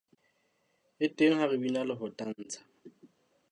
[1.05, 2.61] E teng ha re bina le ho tantsha.